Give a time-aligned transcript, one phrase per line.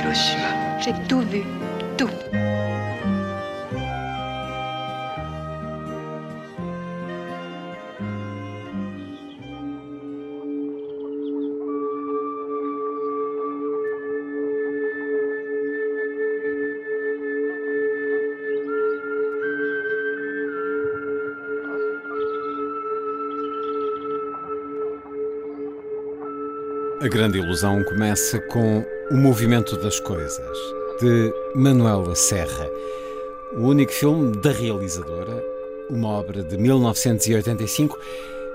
[0.00, 0.80] Hiroshima.
[0.80, 1.42] J'ai tout vu.
[1.98, 2.08] Tout.
[27.02, 30.56] A grande ilusão começa com O Movimento das Coisas,
[31.00, 32.70] de Manuela Serra.
[33.56, 35.44] O único filme da realizadora,
[35.90, 37.98] uma obra de 1985.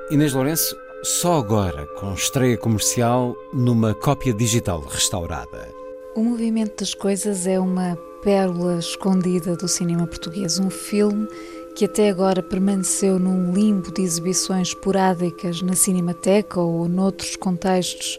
[0.10, 5.68] Inês Lourenço, só agora com estreia comercial numa cópia digital restaurada.
[6.16, 11.28] O Movimento das Coisas é uma pérola escondida do cinema português, um filme
[11.76, 18.18] que até agora permaneceu num limbo de exibições esporádicas na Cinemateca ou noutros contextos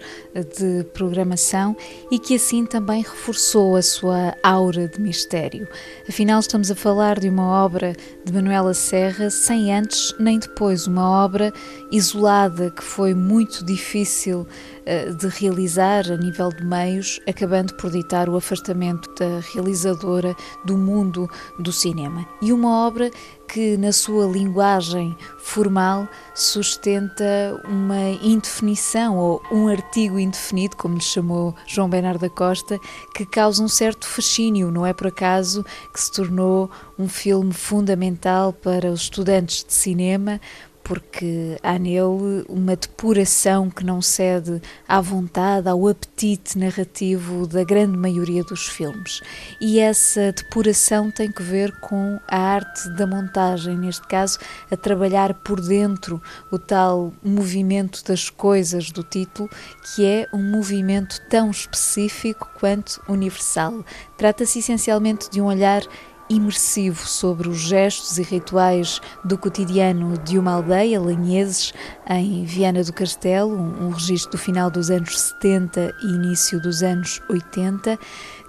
[0.58, 1.74] de programação
[2.10, 5.66] e que assim também reforçou a sua aura de mistério.
[6.06, 11.08] Afinal, estamos a falar de uma obra de Manuela Serra sem antes nem depois, uma
[11.24, 11.50] obra
[11.90, 14.46] isolada que foi muito difícil
[14.84, 20.76] eh, de realizar a nível de meios, acabando por ditar o afastamento da realizadora do
[20.76, 22.26] mundo do cinema.
[22.42, 23.10] E uma obra
[23.46, 27.24] que, na sua linguagem formal, sustenta
[27.68, 32.78] uma indefinição ou um artigo indefinido, como lhe chamou João Bernardo da Costa,
[33.14, 34.70] que causa um certo fascínio.
[34.70, 40.40] Não é por acaso que se tornou um filme fundamental para os estudantes de cinema,
[40.86, 47.98] porque há nele uma depuração que não cede à vontade, ao apetite narrativo da grande
[47.98, 49.20] maioria dos filmes.
[49.60, 54.38] E essa depuração tem que ver com a arte da montagem, neste caso,
[54.70, 59.50] a trabalhar por dentro o tal movimento das coisas do título,
[59.82, 63.84] que é um movimento tão específico quanto universal.
[64.16, 65.82] Trata-se essencialmente de um olhar
[66.28, 71.72] imersivo sobre os gestos e rituais do cotidiano de uma aldeia, Lanheses,
[72.08, 77.20] em Viana do Castelo, um, registro do final dos anos 70 e início dos anos
[77.28, 77.98] 80,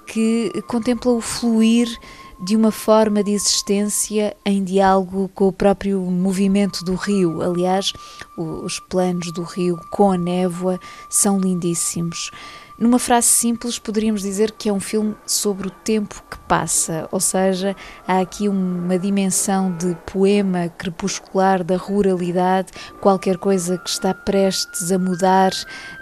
[0.05, 1.87] que contempla o fluir
[2.39, 7.41] de uma forma de existência em diálogo com o próprio movimento do rio.
[7.41, 7.93] Aliás,
[8.37, 10.79] os planos do rio com a névoa
[11.09, 12.31] são lindíssimos.
[12.77, 17.19] Numa frase simples, poderíamos dizer que é um filme sobre o tempo que passa, ou
[17.19, 17.75] seja,
[18.07, 22.71] há aqui uma dimensão de poema crepuscular da ruralidade,
[23.01, 25.51] qualquer coisa que está prestes a mudar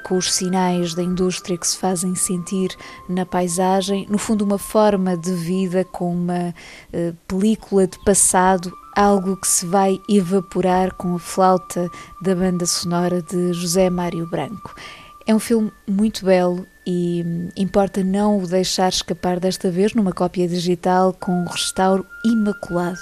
[0.06, 2.76] com os sinais da indústria que se fazem sentir
[3.08, 6.54] na paisagem, no fundo, uma forma de vida com uma
[6.94, 11.90] uh, película de passado algo que se vai evaporar com a flauta
[12.22, 14.74] da banda sonora de José Mário Branco.
[15.28, 20.14] É um filme muito belo e hum, importa não o deixar escapar desta vez numa
[20.14, 23.00] cópia digital com um restauro imaculado.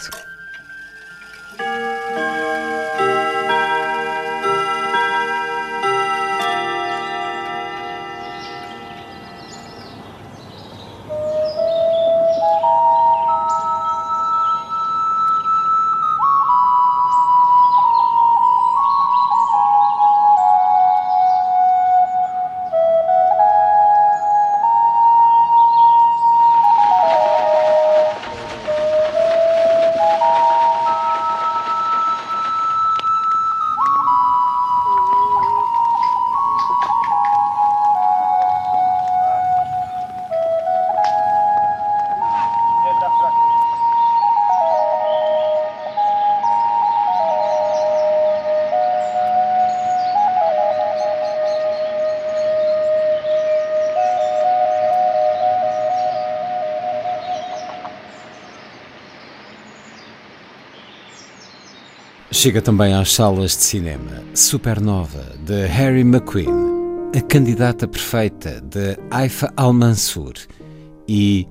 [62.44, 66.50] Chega também às salas de cinema Supernova, de Harry McQueen,
[67.18, 70.34] A Candidata Perfeita, de Haifa Al-Mansur
[71.08, 71.48] e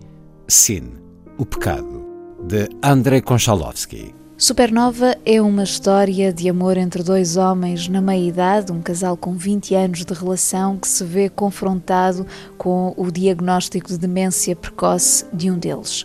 [0.47, 0.93] Sin,
[1.39, 2.05] O Pecado,
[2.47, 4.15] de Andrei Konchalovsky.
[4.37, 9.75] Supernova é uma história de amor entre dois homens na meia-idade, um casal com 20
[9.75, 12.27] anos de relação que se vê confrontado
[12.59, 16.05] com o diagnóstico de demência precoce de um deles.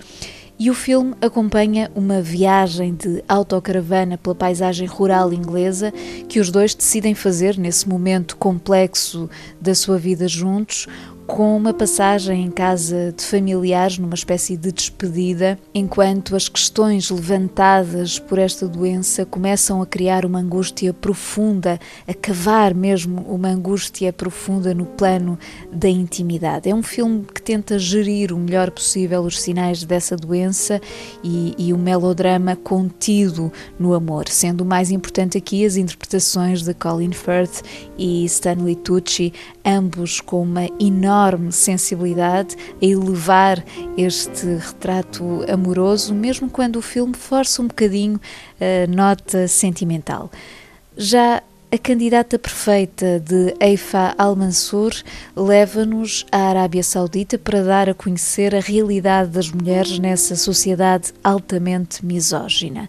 [0.59, 5.94] E o filme acompanha uma viagem de autocaravana pela paisagem rural inglesa
[6.27, 9.30] que os dois decidem fazer nesse momento complexo
[9.62, 10.88] da sua vida juntos,
[11.27, 18.18] com uma passagem em casa de familiares, numa espécie de despedida, enquanto as questões levantadas
[18.18, 21.77] por esta doença começam a criar uma angústia profunda,
[22.07, 25.38] a cavar mesmo uma angústia profunda no plano
[25.71, 26.69] da intimidade.
[26.69, 30.80] É um filme que tenta gerir o melhor possível os sinais dessa doença
[31.21, 36.73] e, e o melodrama contido no amor, sendo o mais importante aqui as interpretações de
[36.73, 37.63] Colin Firth
[37.97, 39.33] e Stanley Tucci,
[39.65, 43.64] ambos com uma enorme enorme sensibilidade a elevar
[43.98, 48.19] este retrato amoroso, mesmo quando o filme força um bocadinho
[48.62, 50.31] a nota sentimental.
[50.96, 54.94] Já a candidata perfeita de Eifa Al-Mansur
[55.36, 62.06] leva-nos à Arábia Saudita para dar a conhecer a realidade das mulheres nessa sociedade altamente
[62.06, 62.88] misógina.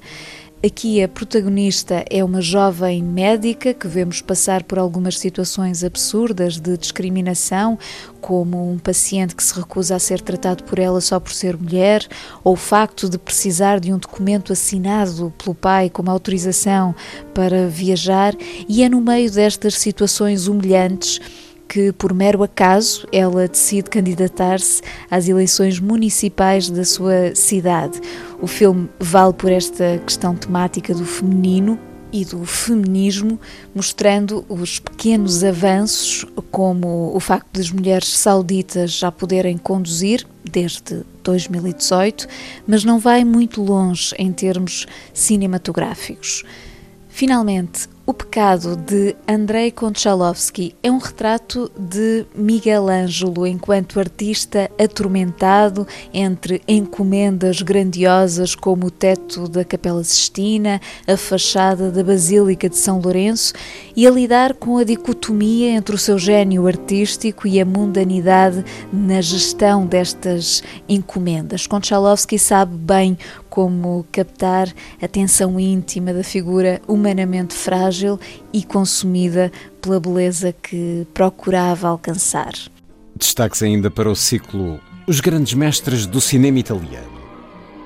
[0.61, 6.77] Aqui a protagonista é uma jovem médica que vemos passar por algumas situações absurdas de
[6.77, 7.79] discriminação,
[8.21, 12.05] como um paciente que se recusa a ser tratado por ela só por ser mulher,
[12.43, 16.93] ou o facto de precisar de um documento assinado pelo pai como autorização
[17.33, 18.35] para viajar,
[18.69, 21.21] e é no meio destas situações humilhantes
[21.69, 24.81] que, por mero acaso, ela decide candidatar-se
[25.11, 28.01] às eleições municipais da sua cidade.
[28.41, 31.79] O filme vale por esta questão temática do feminino
[32.11, 33.39] e do feminismo,
[33.75, 42.27] mostrando os pequenos avanços, como o facto das mulheres sauditas já poderem conduzir desde 2018,
[42.67, 46.45] mas não vai muito longe em termos cinematográficos.
[47.09, 55.87] Finalmente, o Pecado de Andrei Konchalovsky é um retrato de Miguel Ângelo enquanto artista atormentado
[56.11, 62.99] entre encomendas grandiosas como o teto da Capela Sistina, a fachada da Basílica de São
[62.99, 63.53] Lourenço
[63.95, 69.21] e a lidar com a dicotomia entre o seu gênio artístico e a mundanidade na
[69.21, 71.67] gestão destas encomendas.
[71.67, 73.19] Konchalovsky sabe bem
[73.59, 74.73] como captar
[75.03, 78.17] a tensão íntima da figura humanamente frágil
[78.53, 79.51] e consumida
[79.83, 82.53] pela beleza que procurava alcançar.
[83.17, 84.79] Destaques ainda para o ciclo
[85.09, 87.19] Os Grandes Mestres do Cinema Italiano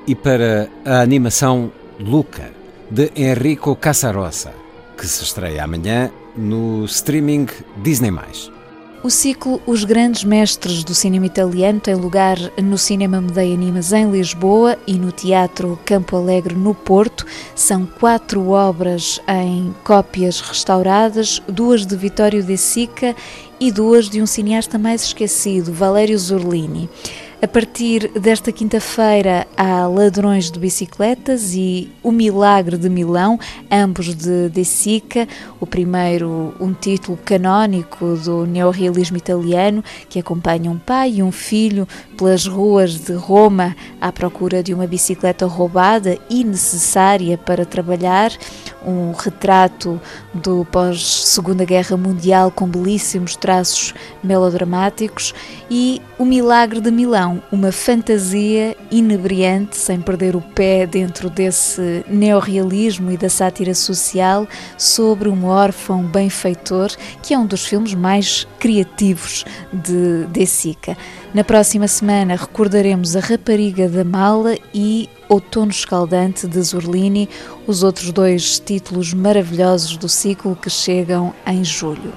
[0.06, 2.50] e para a animação Luca,
[2.90, 4.52] de Enrico Casarossa,
[4.98, 7.46] que se estreia amanhã no streaming
[7.82, 8.12] Disney+.
[9.04, 14.08] O ciclo Os Grandes Mestres do Cinema Italiano tem lugar no Cinema Medeia Animas em
[14.08, 17.26] Lisboa e no Teatro Campo Alegre no Porto.
[17.52, 23.16] São quatro obras em cópias restauradas, duas de Vittorio De Sica
[23.58, 26.88] e duas de um cineasta mais esquecido, Valério Zurlini.
[27.42, 33.36] A partir desta quinta-feira há Ladrões de Bicicletas e O Milagre de Milão,
[33.68, 35.26] ambos de De Sica.
[35.58, 41.88] O primeiro, um título canónico do neorrealismo italiano, que acompanha um pai e um filho
[42.16, 48.30] pelas ruas de Roma à procura de uma bicicleta roubada e necessária para trabalhar.
[48.84, 50.00] Um retrato
[50.34, 55.34] do pós-Segunda Guerra Mundial com belíssimos traços melodramáticos
[55.70, 63.10] e O Milagre de Milão uma fantasia inebriante, sem perder o pé dentro desse neorrealismo
[63.10, 64.46] e da sátira social,
[64.76, 66.90] sobre um órfão benfeitor,
[67.22, 70.96] que é um dos filmes mais criativos de De Sica.
[71.34, 77.26] Na próxima semana recordaremos A Rapariga da Mala e Outono Escaldante de Zurlini,
[77.66, 82.12] os outros dois títulos maravilhosos do ciclo que chegam em julho.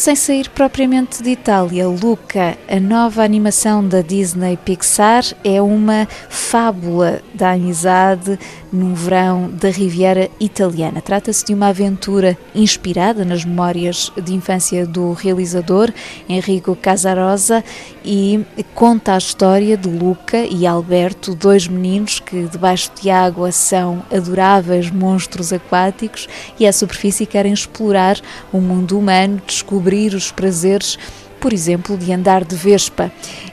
[0.00, 7.20] Sem sair propriamente de Itália, Luca, a nova animação da Disney Pixar, é uma fábula
[7.34, 8.38] da amizade
[8.72, 11.02] num verão da Riviera Italiana.
[11.02, 15.92] Trata-se de uma aventura inspirada nas memórias de infância do realizador
[16.26, 17.62] Enrico Casarosa
[18.02, 18.42] e
[18.74, 24.90] conta a história de Luca e Alberto, dois meninos que debaixo de água são adoráveis
[24.90, 26.26] monstros aquáticos
[26.58, 28.18] e à superfície querem explorar
[28.50, 30.98] o mundo humano, descobrir os prazeres
[31.40, 33.10] por exemplo, de Andar de Vespa.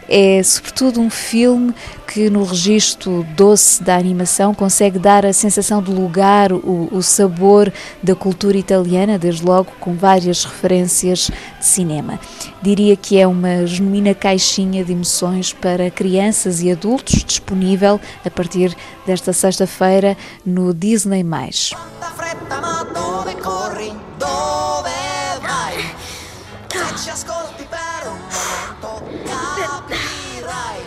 [0.10, 1.74] É sobretudo um filme
[2.06, 7.72] que, no registro doce da animação, consegue dar a sensação de lugar, o, o sabor
[8.03, 12.20] da cultura italiana, desde logo com várias referências de cinema.
[12.62, 18.75] Diria que é uma genuína caixinha de emoções para crianças e adultos, disponível a partir
[19.06, 21.24] desta sexta-feira no Disney+.
[26.98, 30.82] ci ascolti per un momento capirai.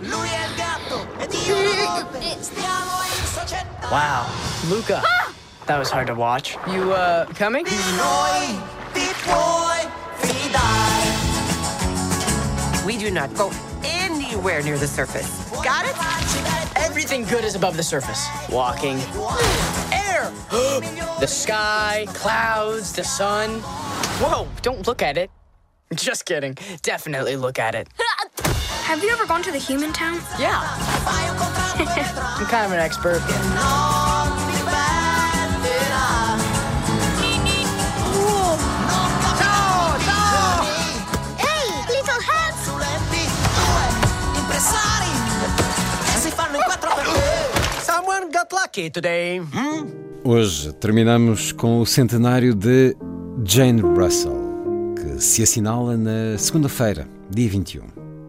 [0.00, 2.36] Lui è il gatto ed io la notte eh.
[2.40, 3.88] stiamo in società.
[3.88, 4.26] Wow.
[4.68, 5.32] Luca ah!
[5.66, 6.58] that was hard to watch.
[6.66, 7.64] You uh coming?
[7.64, 8.60] di noi
[8.92, 11.10] ti puoi fidare.
[12.84, 13.50] We do not go
[13.82, 15.30] anywhere near the surface.
[15.62, 15.96] Got it?
[16.76, 18.28] everything good is above the surface.
[18.50, 18.98] Walking.
[19.92, 20.30] Air.
[21.20, 23.62] The sky clouds the sun.
[24.22, 25.32] Whoa, don't look at it.
[25.96, 26.56] Just kidding.
[26.82, 27.88] Definitely look at it.
[28.86, 30.20] Have you ever gone to the human town?
[30.38, 30.62] Yeah.
[32.38, 33.20] I'm kind of an expert.
[41.42, 42.70] Hey, little hats!
[47.84, 49.38] Someone got lucky today.
[49.38, 49.90] Hmm?
[50.24, 52.94] Hoje terminamos com o centenário de
[53.40, 54.36] Jane Russell,
[54.94, 57.82] que se assinala na segunda-feira, dia 21.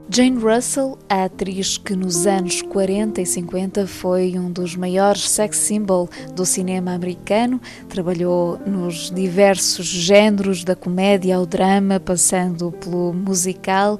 [0.10, 5.57] Jane Russell, a atriz que nos anos 40 e 50 foi um dos maiores sex
[5.57, 14.00] symbol do cinema americano, trabalhou nos diversos géneros da comédia ao drama, passando pelo musical,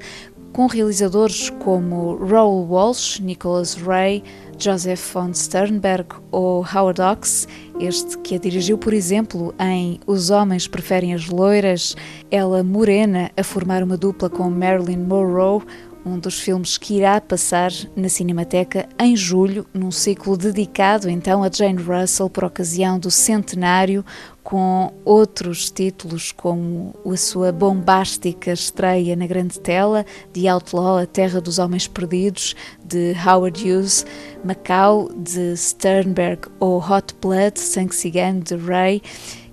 [0.53, 4.24] com realizadores como Raoul Walsh, Nicholas Ray,
[4.57, 7.48] Joseph von Sternberg ou Howard Hawks,
[7.79, 11.95] este que a dirigiu, por exemplo, em Os Homens Preferem as Loiras,
[12.29, 15.63] ela morena a formar uma dupla com Marilyn Monroe,
[16.05, 21.50] um dos filmes que irá passar na Cinemateca em julho, num ciclo dedicado então a
[21.51, 24.03] Jane Russell por ocasião do centenário,
[24.43, 31.39] com outros títulos como a sua bombástica estreia na grande tela, The Outlaw, A Terra
[31.39, 34.05] dos Homens Perdidos, de Howard Hughes,
[34.43, 39.01] Macau, de Sternberg ou Hot Blood, Sangue Cigano, de Ray.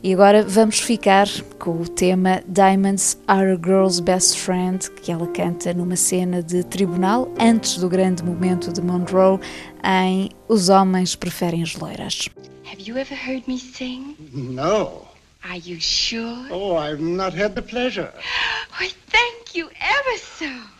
[0.02, 1.28] E agora vamos ficar
[1.58, 6.64] com o tema Diamonds Are a Girl's Best Friend, que ela canta numa cena de
[6.64, 9.38] tribunal antes do grande momento de Monroe
[9.84, 12.30] em Os Homens Preferem as Loiras.
[12.64, 14.16] Have you ever heard me sing?
[14.32, 15.06] No.
[15.44, 16.48] Are you sure?
[16.50, 18.10] Oh, I've not had the pleasure.
[18.80, 20.79] Why, thank you ever so.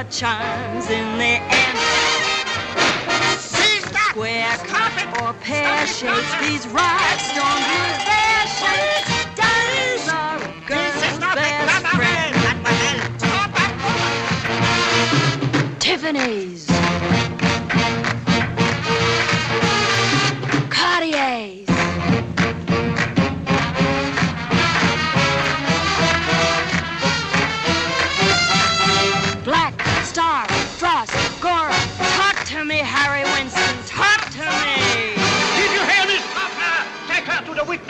[0.00, 1.78] our charms in the end.
[4.08, 9.04] Square cut or pear shapes, these rocks don't lose their shape.
[9.36, 12.30] Diamonds are a girl's best friend.
[15.80, 16.69] Tiffany's.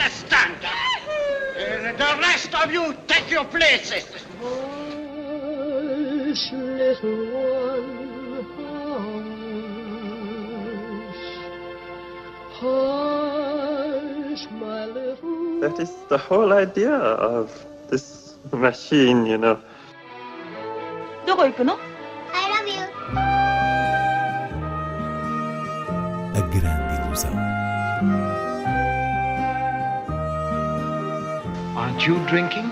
[0.00, 0.56] witness stand.
[0.64, 4.04] Uh, the rest of you, take your places.
[4.40, 8.46] Hush, little one,
[11.06, 11.24] hush.
[12.60, 17.50] Hush, my little That is the whole idea of
[17.90, 19.58] this machine, you know.
[21.26, 21.76] どこ行くの
[22.32, 22.80] I love you.
[26.34, 27.30] A grande ilusão.
[32.01, 32.71] Aren't you drinking?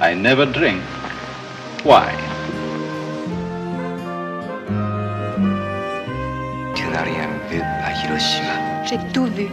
[0.00, 0.82] I never drink.
[1.84, 2.08] Why?
[6.74, 8.86] Tu n'as rien vu à Hiroshima.
[8.86, 9.48] J'ai tout vu.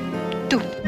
[0.49, 0.80] Tout.